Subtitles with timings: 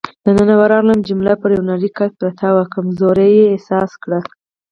[0.25, 4.19] دننه ورغلم، جميله پر یو نرۍ کټ پرته وه، کمزوري یې احساس کړه.